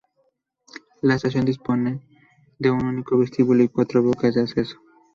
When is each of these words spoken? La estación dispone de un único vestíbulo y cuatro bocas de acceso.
La 1.03 1.13
estación 1.13 1.45
dispone 1.45 2.01
de 2.57 2.71
un 2.71 2.83
único 2.87 3.19
vestíbulo 3.19 3.61
y 3.61 3.69
cuatro 3.69 4.01
bocas 4.01 4.33
de 4.33 4.41
acceso. 4.41 4.79